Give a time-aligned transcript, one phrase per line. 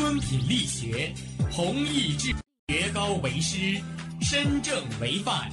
[0.00, 1.12] 尊品力学，
[1.50, 2.32] 弘毅志
[2.68, 3.82] 学高为师，
[4.20, 5.50] 身正为范，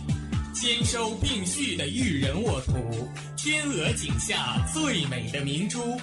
[0.53, 5.99] 兼收并蓄的育人沃土，天鹅颈下最美的明珠，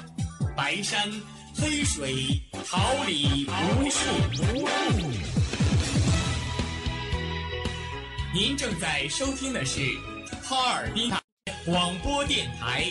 [0.57, 1.09] 白山
[1.55, 4.11] 黑水桃李无数
[4.57, 5.09] 无数。
[8.35, 9.81] 您正在收听的是
[10.43, 11.13] 哈尔滨
[11.65, 12.91] 广播电台，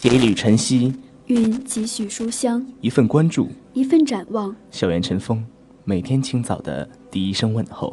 [0.00, 0.94] 几缕晨曦，
[1.26, 4.56] 蕴几许书香，一份关注，一份展望。
[4.70, 5.44] 校园晨风，
[5.84, 7.90] 每天清早的第一声问候。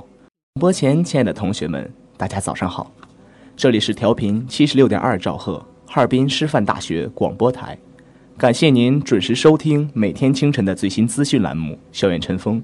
[0.53, 2.89] 广播前，亲爱的同学们，大家早上好，
[3.57, 7.77] 这里是调频七十六点二兆赫，哈尔滨师范大学广播台。
[8.37, 12.61] 感谢您准时收听每天清晨的最新资讯栏目《校园晨风》，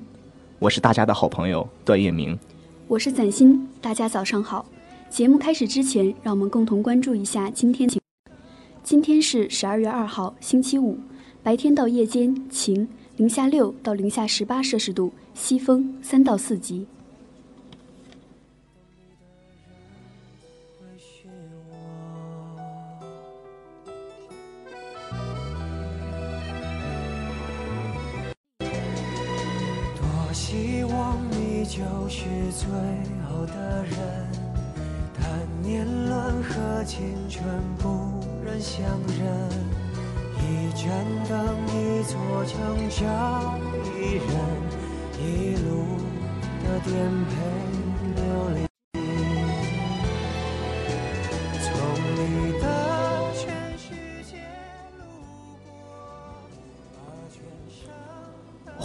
[0.58, 2.40] 我是大家的好朋友段月明。
[2.88, 4.66] 我是崭新，大家早上好。
[5.10, 8.03] 节目开始之前，让我们共同关注一下今天晴。
[8.94, 10.96] 今天是十二月二号，星期五，
[11.42, 12.88] 白天到夜间晴，
[13.18, 16.86] 零下六到零下十八摄氏度，西风三到四级。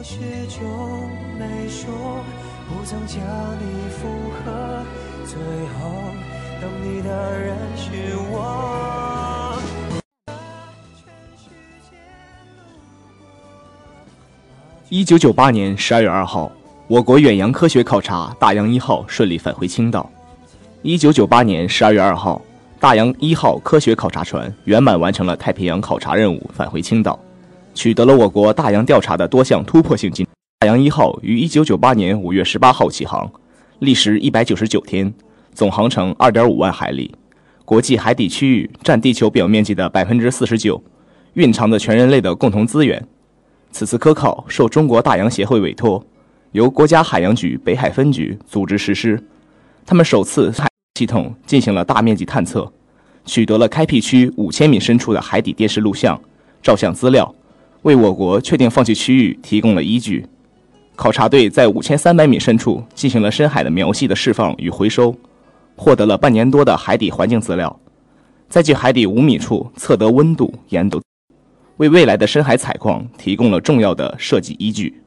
[0.00, 0.16] 我始
[0.58, 1.92] 终没说，
[2.66, 3.20] 不曾将
[3.60, 4.82] 你附和，
[5.26, 5.38] 最
[5.74, 5.90] 后
[6.58, 7.90] 等你的人是
[8.32, 9.60] 我。
[14.88, 16.50] 一九九八年十二月二号，
[16.88, 20.10] 我国远洋科学考察大洋一号顺利返回青岛。
[20.80, 22.40] 一九九八年十二月二号，
[22.78, 27.20] 大洋一号科学考察船圆满完成了太平洋考察任务，返回青岛，
[27.74, 30.26] 取得了我国大洋调查的多项突破性进。
[30.60, 33.30] 大洋一号于1998年5月18号起航，
[33.78, 35.14] 历时199天，
[35.54, 37.14] 总航程2.5万海里，
[37.64, 40.82] 国际海底区域占地球表面积的49%，
[41.34, 43.06] 蕴藏着全人类的共同资源。
[43.72, 46.04] 此次科考受中国大洋协会委托，
[46.52, 49.22] 由国家海洋局北海分局组织实施。
[49.86, 50.68] 他们首次海
[50.98, 52.70] 系统进行了大面积探测，
[53.24, 56.20] 取得了开辟区五千米深处的海底电视录像、
[56.62, 57.34] 照相资料，
[57.82, 60.26] 为我国确定放弃区域提供了依据。
[60.96, 65.14] 考察队在五千三百米深处进行了深海的描细的释放与回收，
[65.76, 67.80] 获得了半年多的海底环境资料，
[68.50, 71.00] 在距海底五米处测得温度、盐度。
[71.78, 74.99] 为未来的深海采矿提供了重要的设计依据。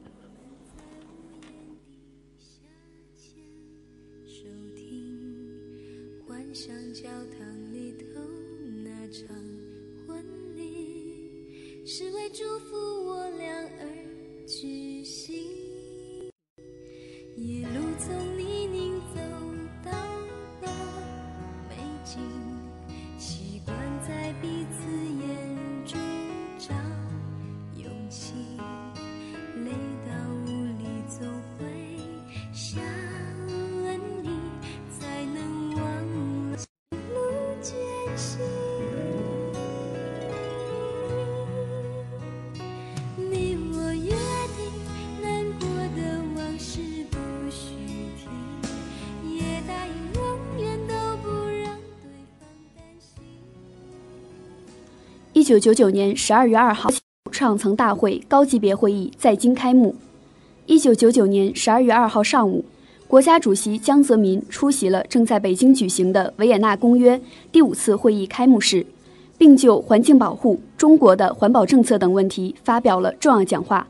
[55.44, 56.88] 一九九九年十二月二号，
[57.30, 59.94] 上层大会高级别会议在京开幕。
[60.64, 62.64] 一九九九年十二月二号上午，
[63.06, 67.20] 国家主席江泽民出席了正在北京举行的维也纳公约
[67.52, 68.86] 第五次会议开幕式，
[69.36, 73.86] 并就环境保护、中国的环保政策等问题发表了重要讲话。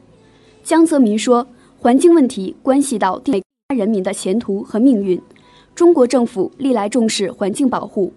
[0.64, 1.46] 江泽民说
[1.78, 3.40] ：“环境问题关系到地
[3.72, 5.22] 人民的前途和命运，
[5.72, 8.12] 中国政府历来重视环境保护。”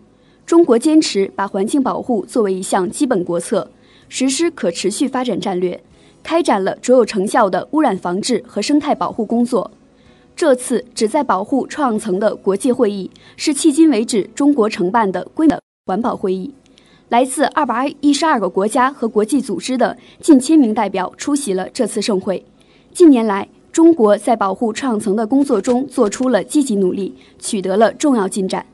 [0.48, 3.70] 中国坚持把环境保护作为一项基本国策，
[4.08, 5.84] 实施可持续发展战略，
[6.24, 9.70] 开展了卓有成效的污染防治和生态保护工作。
[10.38, 16.54] 这次旨在保护创层的国际会议是迄今为止中国承办的规模环保会议，
[17.10, 22.46] 来自二百一十二个国家和国际组织的近千名代表出席了这次盛会。
[22.94, 28.66] 近年来，中国在保护创层的工作中做出了积极努力，取得了重要进展。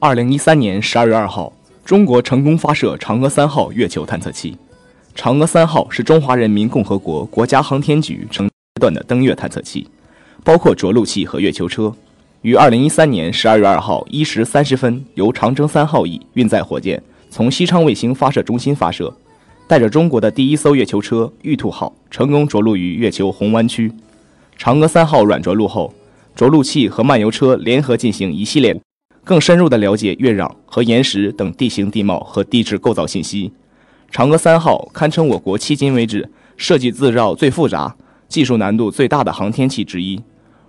[0.00, 1.52] 二零一三年十二月二号，
[1.84, 4.56] 中国成功发射嫦娥三号月球探测器。
[5.16, 9.86] 嫦娥三号是中华人民共和国国家航天局成阶段的登月探测器，
[10.42, 11.94] 包括着陆器和月球车。
[12.42, 19.14] 于二零一三年十二月二号一时三十分，由长征三号乙运载火箭从西昌卫星发射中心发射，
[19.66, 23.90] 带着中国的第一艘月球车“玉兔号”成功着陆于月球红湾区。
[24.58, 25.94] 嫦娥三号软着陆后，
[26.36, 28.78] 着陆器和漫游车联合进行一系列。
[29.24, 33.50] 更深入地了解月壤和岩石等地形地貌和地质构造信息。
[34.12, 37.96] 嫦娥三号堪称我国迄今为止设计制造最复杂、
[38.28, 40.22] 技术难度最大的航天器之一。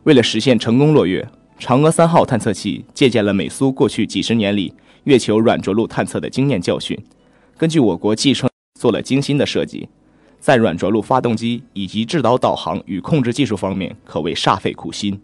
[0.03, 1.27] 为了实现成功落月，
[1.59, 6.97] 嫦娥三号探测器借鉴了美苏过去几十年里月球软着陆探测的经验教训，
[7.57, 9.87] 根据我国继承做了精心的设计，
[10.39, 15.19] 在软着陆发动机以及制导导航与控制技术方面可谓煞费苦心。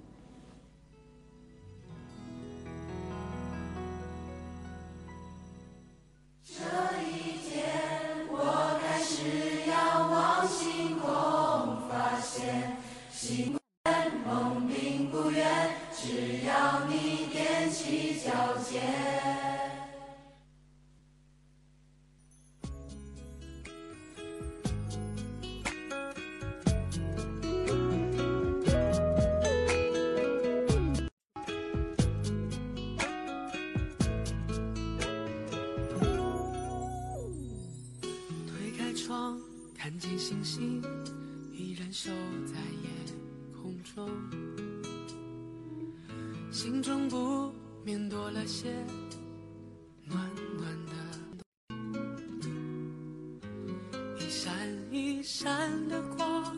[54.44, 54.52] 闪
[54.90, 56.58] 一闪的光，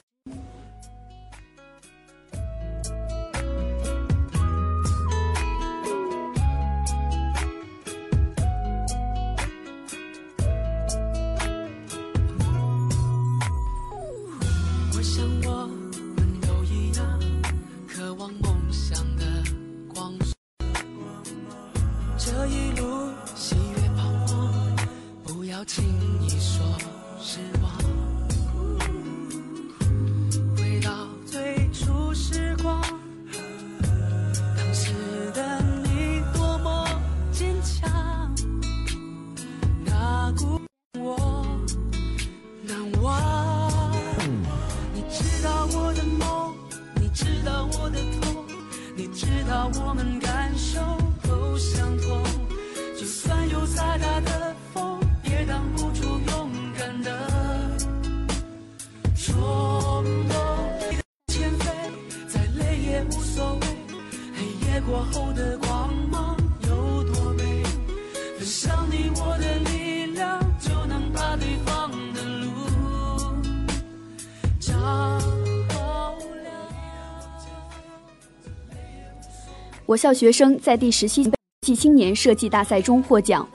[79.91, 83.45] 我校学生在第十七届青年设计大赛中获奖。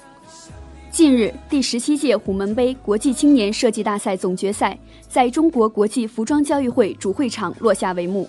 [0.91, 4.79] 近日，第十七届虎门杯国际青年设计大赛总决赛
[5.09, 8.29] 在中国国际服装交易会主会场落下帷幕。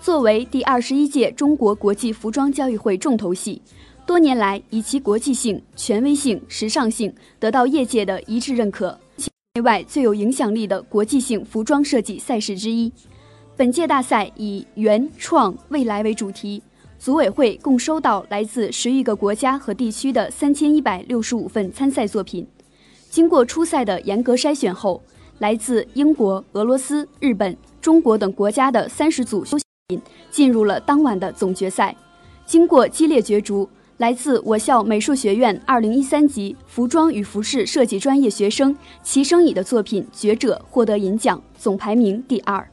[0.00, 3.60] 作为第二十一届中国国际服装交易会重头戏，
[4.06, 8.96] 多年来以其国际性、权威性、时尚性得到业界的一致认可，
[9.54, 12.92] 内外最有影响力的国际性服装设计赛事之一。
[13.56, 16.62] 本届大赛以“原创未来”为主题，
[17.00, 22.46] 组委会共收到来自十余个国家和地区的三千一百六十五份参赛作品。
[23.08, 25.02] 经过初赛的严格筛选后，
[25.38, 29.98] 来自英国、俄罗斯、日本、中国等国家的三十组作品
[30.30, 31.96] 进入了当晚的总决赛。
[32.44, 33.66] 经过激烈角逐，
[33.96, 42.69] 来自我校美术学院二零一三级服装与服饰设计专业学生齐生乙的作品《觉者》获得银奖，总排名第二。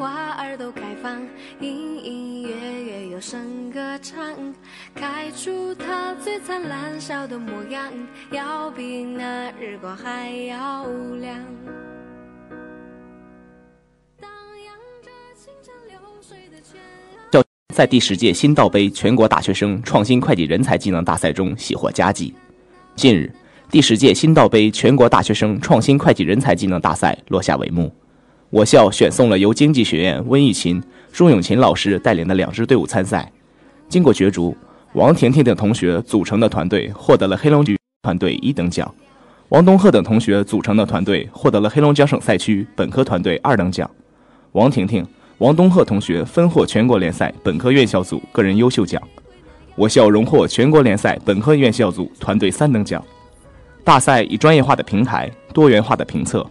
[0.00, 1.20] 花儿都开放，
[1.60, 4.34] 隐隐约约有声歌唱，
[4.94, 7.92] 开出它最灿烂笑的模样，
[8.32, 11.36] 要比那日光还要亮。
[14.18, 14.30] 荡
[14.64, 16.80] 漾着清澈流水的泉。
[17.74, 22.34] 在第十届新道杯全国大学生创新会计人才技能大赛中喜获佳绩。
[22.96, 23.30] 近日，
[23.70, 27.94] 第十届新道杯全国大学生创新会计人才技能大赛落下帷幕。
[28.50, 33.30] 我校选送了由经济学院温玉琴、朱永琴老师带领的两支队伍参赛。
[33.88, 34.56] 经过角逐，
[34.94, 38.92] 王婷婷等同学组成的团队获得了黑龙江团队一等奖，
[39.50, 43.88] 王东赫等同学组成的团队获得了黑龙江省赛区本科团队二等奖。
[44.50, 45.06] 王婷婷、
[45.38, 49.00] 王东赫同学分获全国联赛本科院校组个人优秀奖。
[49.76, 53.00] 我校荣获全国联赛本科院校组团队三等奖。
[53.84, 56.44] 大赛以专业化的平台、多元化的评测，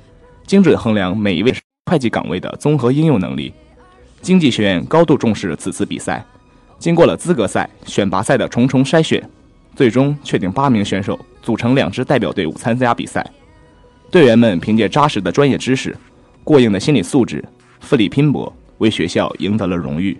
[0.48, 1.54] 精准衡量每一位。
[1.90, 3.52] 会计岗位的综合应用能力，
[4.22, 6.24] 经济学院高度重视此次比赛。
[6.78, 9.28] 经过了资格赛、选拔赛的重重筛选，
[9.76, 13.26] 最终确定八名选手组成两支代表队伍参加比赛。
[14.12, 15.98] 队员们凭借扎实的专业知识、
[16.44, 17.44] 过硬的心理素质，
[17.80, 20.16] 奋力拼搏，为学校赢得了荣誉。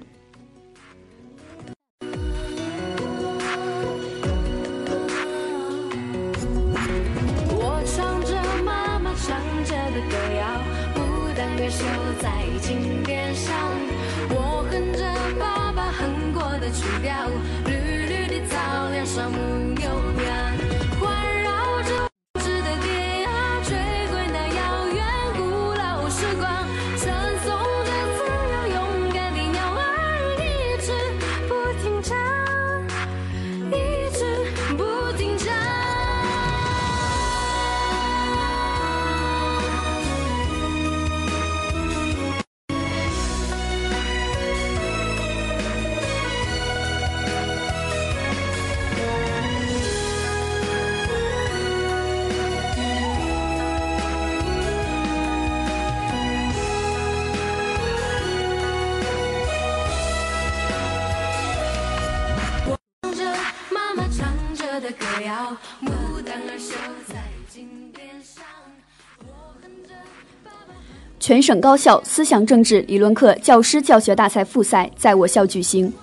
[71.30, 75.94] 全省高校思想政治理论课教师教学大赛复赛在我校举行。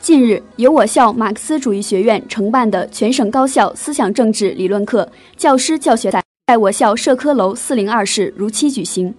[0.00, 9.14] 近日，由我校马克思主义学院承办的全省高校思想政治理论课教师教学赛在我校社科楼四零二室如期举行。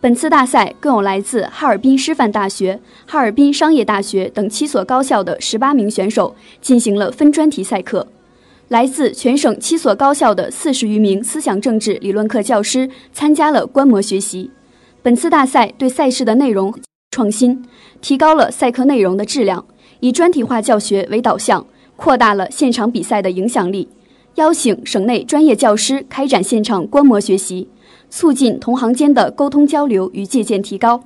[0.00, 8.06] 本次大赛共有来自哈尔滨师范大学、哈尔滨商业大学等七所高校的十八名选手进行了分专题赛课。
[8.68, 14.48] 来自全省七所高校的四十余名思想政治理论课教师参加了观摩学习。
[15.02, 16.74] 本次大赛对赛事的内容
[17.10, 17.64] 创新，
[18.02, 19.64] 提高了赛课内容的质量，
[20.00, 23.88] 以专题化教学为导向，扩大了现场比赛的影响力。
[24.34, 27.66] 邀请省内专业教师开展现场观摩学习，
[28.10, 31.02] 促进同行间的沟通交流与借鉴提高。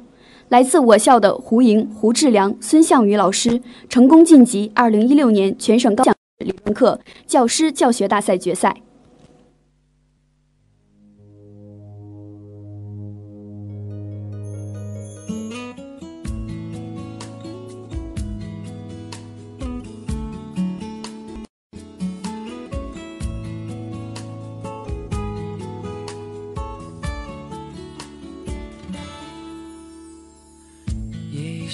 [0.48, 6.12] 来自我校的胡莹、胡志良、孙向宇老师成功晋级2016年全省高校
[6.44, 8.74] 理论课教师教学大赛决赛。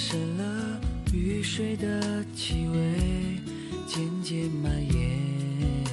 [0.03, 0.81] 深了，
[1.13, 3.39] 雨水的气味
[3.87, 5.85] 渐渐蔓延，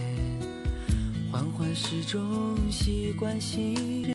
[1.31, 4.15] 缓缓时钟习惯性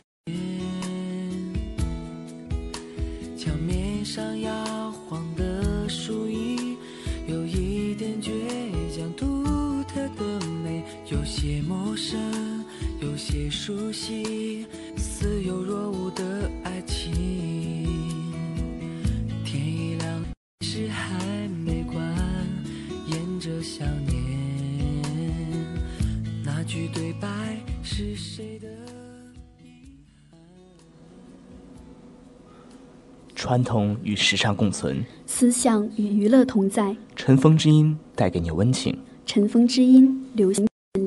[33.54, 38.98] 传统与时尚共存，思想与娱乐同在，尘封之音带给你温情。
[39.24, 41.06] 尘封之音，流行沉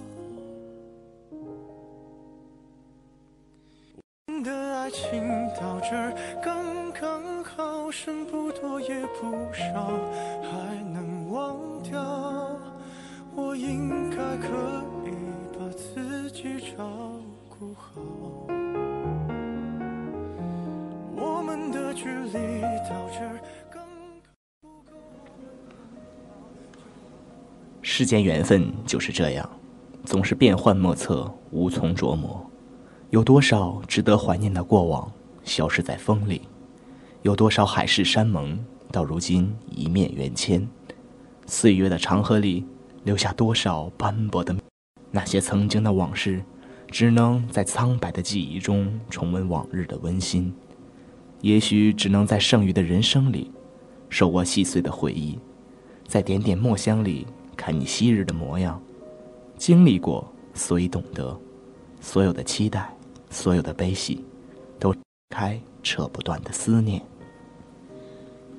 [4.43, 9.91] 的爱情到这儿刚刚好，剩不多也不少，
[10.41, 11.99] 还能忘掉。
[13.35, 14.47] 我应该可
[15.05, 15.11] 以
[15.57, 16.87] 把自己照
[17.49, 18.01] 顾好。
[21.15, 23.39] 我们的距离到这儿
[23.71, 23.83] 刚
[27.81, 29.49] 世间缘分就是这样，
[30.03, 32.50] 总是变幻莫测，无从琢磨。
[33.11, 35.11] 有多少值得怀念的过往，
[35.43, 36.39] 消失在风里；
[37.23, 38.57] 有多少海誓山盟，
[38.89, 40.65] 到如今一面缘迁。
[41.45, 42.65] 岁月的长河里，
[43.03, 44.55] 留下多少斑驳的
[45.11, 46.41] 那些曾经的往事，
[46.87, 50.53] 只能在苍白的记忆中重温往日的温馨。
[51.41, 53.51] 也许只能在剩余的人生里，
[54.07, 55.37] 手握细碎的回忆，
[56.07, 58.81] 在点点墨香里看你昔日的模样。
[59.57, 61.37] 经历过，所以懂得，
[61.99, 62.89] 所有的期待，
[63.31, 64.23] 所有的悲喜，
[64.77, 64.93] 都
[65.29, 67.01] 开扯不断的思念。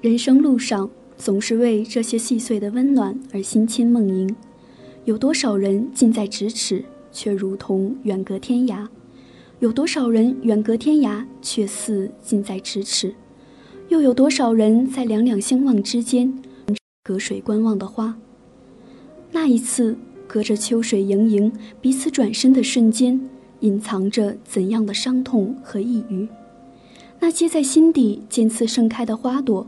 [0.00, 4.34] 人生路上，总是为这些细碎的温暖而心牵梦萦。
[5.04, 8.88] 有多少人近在咫尺，却如同远隔天涯？
[9.60, 13.14] 有多少人远隔天涯，却似近在咫尺？
[13.88, 16.42] 又有多少人在两两相望之间，
[17.04, 18.16] 隔水观望的花？
[19.30, 23.20] 那一次，隔着秋水盈盈，彼此转身的瞬间，
[23.62, 26.28] 隐藏着怎样的伤痛和抑郁？
[27.18, 29.66] 那些在心底渐次盛开的花朵，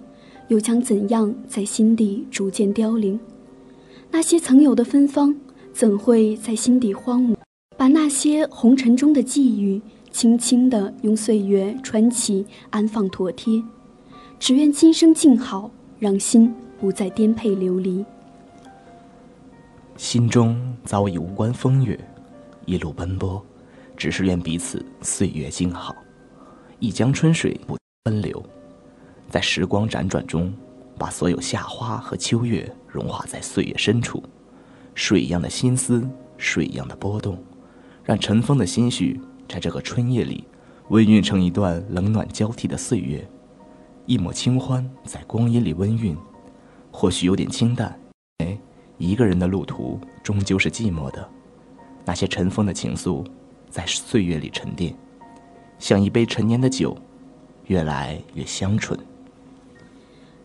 [0.48, 3.18] 又将怎样在心底逐渐凋零？
[4.10, 5.34] 那些曾有的芬芳，
[5.72, 7.36] 怎会在心底荒芜？
[7.76, 9.80] 把那些红尘中的际遇，
[10.10, 13.62] 轻轻地用岁月穿起，安放妥帖。
[14.38, 18.04] 只愿今生静好，让心不再颠沛流离。
[19.96, 21.98] 心中早已无关风月，
[22.66, 23.40] 一路奔波，
[23.96, 25.94] 只是愿彼此岁月静好。
[26.78, 28.44] 一江春水不奔流，
[29.30, 30.52] 在时光辗转中，
[30.98, 34.22] 把所有夏花和秋月融化在岁月深处。
[34.94, 37.42] 水一样的心思，水一样的波动，
[38.04, 40.44] 让尘封的心绪在这个春夜里，
[40.88, 43.26] 温煦成一段冷暖交替的岁月。
[44.06, 46.16] 一抹清欢在光阴里温韵，
[46.90, 47.98] 或许有点清淡。
[48.38, 48.58] 哎，
[48.98, 51.26] 一个人的路途终究是寂寞的。
[52.04, 53.24] 那些尘封的情愫，
[53.74, 54.94] 在岁月里沉淀，
[55.80, 56.96] 像一杯陈年的酒，
[57.66, 58.96] 越来越香醇。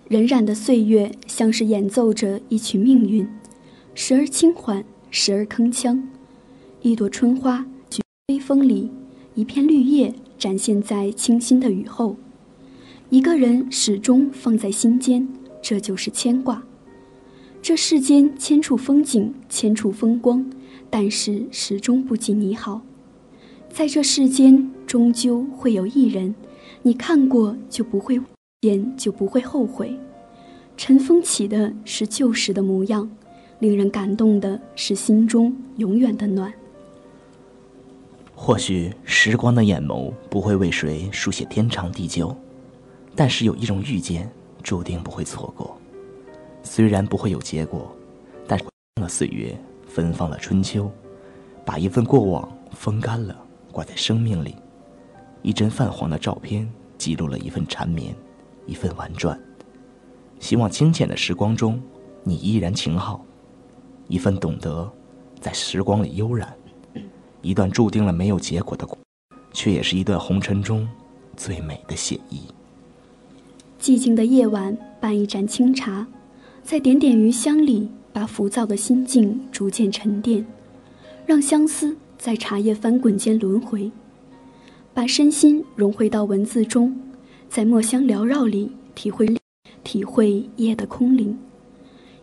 [0.10, 3.30] 荏苒的岁月像是演奏着一曲命运，
[3.94, 6.02] 时而轻缓，时而铿锵。
[6.82, 8.90] 一朵春花举，微风里，
[9.36, 12.16] 一片绿叶展现在清新的雨后。
[13.12, 15.28] 一个人始终放在心间，
[15.62, 16.64] 这就是牵挂。
[17.62, 20.44] 这世间千处风景，千处风光，
[20.90, 22.82] 但是始终不及你好。
[23.80, 26.36] 在这世间，终究会有一人，
[26.82, 28.20] 你看过就不会
[28.60, 29.98] 见，就不会后悔。
[30.76, 33.10] 尘封起的是旧时的模样，
[33.60, 36.54] 令人感动的是心中永远的暖。
[38.36, 42.36] 或许时光的眼眸不会为谁书写天长地久。
[43.16, 44.30] 但是有一种遇见，
[44.62, 45.80] 注定不会错过。
[46.64, 47.90] 虽然不会有结果，
[48.46, 48.66] 但是
[49.02, 50.92] 了岁月，芬芳了春秋，
[51.64, 54.56] 把一份过往风干了，挂在生命里。
[55.42, 58.14] 一帧泛黄的照片，记录了一份缠绵，
[58.66, 59.40] 一份婉转。
[60.40, 61.82] 希望清浅的时光中，
[62.24, 63.26] 你依然晴好。
[64.08, 64.92] 一份懂得，
[65.40, 66.54] 在时光里悠然。
[67.42, 68.86] 一段注定了没有结果的，
[69.54, 70.88] 却也是一段红尘中
[71.38, 72.42] 最美的写意。
[73.80, 76.06] 寂静的夜晚，伴一盏清茶，
[76.64, 80.46] 在点点余香里，把浮躁的心境逐渐沉淀，
[81.26, 83.90] 让相思在茶叶翻滚间轮回，
[84.94, 86.94] 把身心融汇到文字中，
[87.48, 89.26] 在墨香缭绕里体会
[89.86, 91.40] 体会夜的空灵。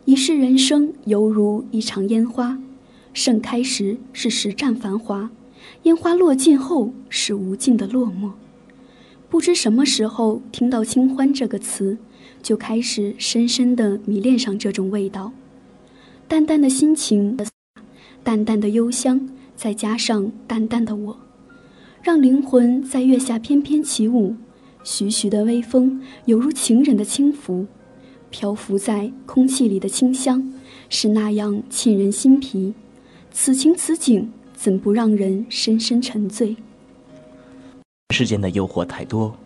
[0.05, 2.59] 一世人生犹如一场烟花，
[3.15, 5.31] 盛开时是实战繁华，
[5.85, 8.33] 烟花落尽后是无尽的落寞。
[9.31, 11.97] 不知什么时候听到“清欢”这个词，
[12.43, 15.33] 就开始深深的迷恋上这种味道。
[16.29, 17.35] 淡淡的心情，
[18.23, 21.19] 淡淡的幽香，再加上淡淡的我，
[22.03, 24.37] 让灵魂在月下翩翩起舞。
[24.85, 27.67] 徐徐的微风犹如情人的轻拂，
[28.31, 30.53] 漂浮在空气里的清香
[30.89, 32.73] 是那样沁人心脾。
[33.33, 36.57] 此情此景，怎不让人深深沉醉？
[38.15, 39.37] 世间的诱惑太多，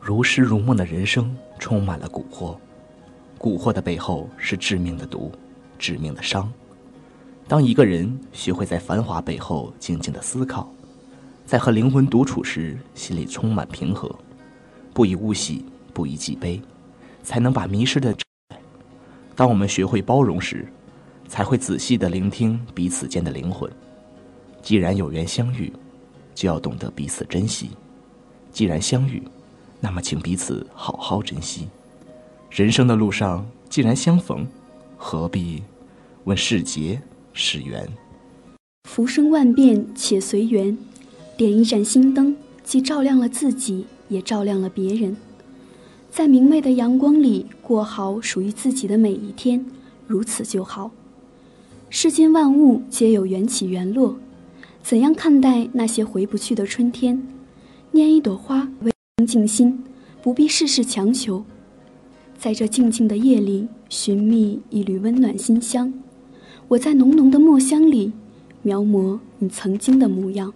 [0.00, 2.56] 如诗如梦的人生充满了蛊惑，
[3.38, 5.32] 蛊惑的背后是致命的毒，
[5.78, 6.52] 致命的伤。
[7.48, 10.72] 当一个人学会在繁华背后静静的思考，
[11.44, 14.14] 在和灵魂独处时，心里充满平和。
[14.94, 16.60] 不以物喜，不以己悲，
[17.22, 18.14] 才能把迷失的。
[19.34, 20.66] 当我们学会包容时，
[21.28, 23.70] 才会仔细的聆听彼此间的灵魂。
[24.62, 25.72] 既然有缘相遇，
[26.34, 27.70] 就要懂得彼此珍惜。
[28.52, 29.22] 既然相遇，
[29.80, 31.68] 那么请彼此好好珍惜。
[32.50, 34.46] 人生的路上，既然相逢，
[34.96, 35.62] 何必
[36.24, 37.00] 问世劫
[37.32, 37.88] 是缘？
[38.88, 40.76] 浮生万变，且随缘。
[41.36, 43.86] 点一盏心灯，既照亮了自己。
[44.08, 45.16] 也照亮了别人，
[46.10, 49.64] 在明媚的阳光里过好属于自己的每一天，
[50.06, 50.90] 如此就好。
[51.88, 54.18] 世间万物皆有缘起缘落，
[54.82, 57.26] 怎样看待那些回不去的春天？
[57.94, 58.92] 拈一朵花，为
[59.26, 59.82] 静心，
[60.20, 61.42] 不必事事强求。
[62.38, 65.90] 在这静静的夜里，寻觅一缕温暖馨香。
[66.72, 68.12] 我在浓浓的墨香里，
[68.62, 70.54] 描摹你曾经的模样。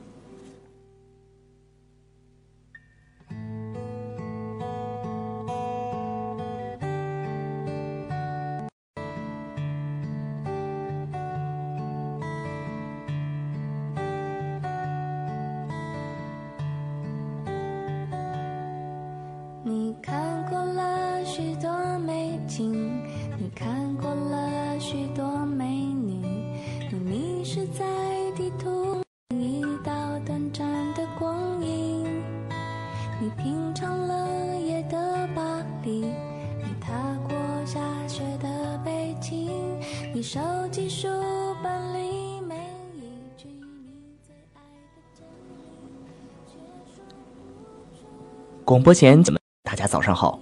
[48.66, 49.22] 广播前，
[49.62, 50.40] 大家早上好，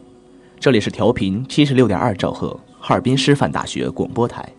[0.58, 4.50] 这里是调频七十六点二兆赫，哈尔滨师范大学广播台，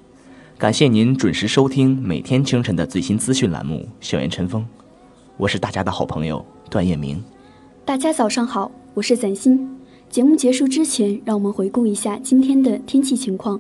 [0.56, 4.62] 感谢您准时收听每天清晨的最新资讯栏目《校园晨风》，
[5.36, 7.23] 我是大家的好朋友段彦明。
[7.84, 9.67] 大家早上好，我是崭新。
[10.12, 13.60] 节目结束之前，让我们回顾一下今天的天气情况。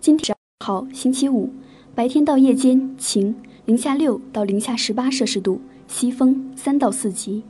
[0.00, 1.52] 今天十二号星期五，
[1.94, 3.36] 白天到夜间晴，
[3.66, 7.42] 零下六到零下十八摄氏度，西风三到四级。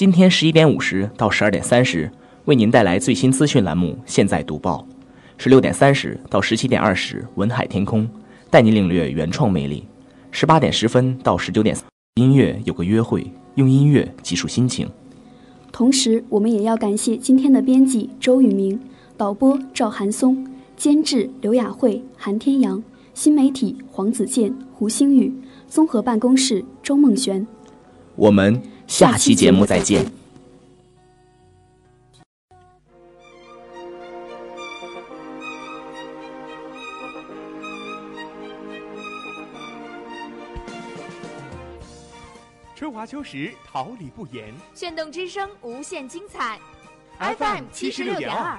[0.00, 2.10] 今天十一点五十到十二点三十，
[2.46, 4.86] 为您带来最新资讯栏目《现在读报》；
[5.36, 8.08] 十六点三十到十七点二十，文海天空
[8.48, 9.84] 带您领略原创魅力；
[10.30, 11.76] 十八点十分到十九点，
[12.14, 14.88] 音乐有个约会，用音乐记述心情。
[15.70, 18.80] 同时，我们也要感谢今天的编辑周宇明、
[19.18, 22.82] 导播赵寒松、监制刘雅慧、韩天阳、
[23.12, 25.30] 新媒体黄子健、胡星宇、
[25.68, 27.46] 综合办公室周梦璇。
[28.16, 28.62] 我们。
[28.90, 30.04] 下期节目再见。
[42.74, 44.52] 春华秋实，桃李不言。
[44.74, 46.58] 炫动之声，无限精彩。
[47.20, 48.58] FM 七十六点二。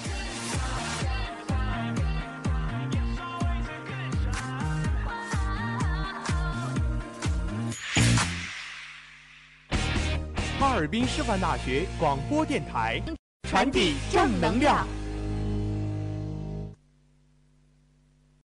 [10.81, 12.99] 尔滨师范大学广播电台，
[13.47, 14.87] 传递正能量。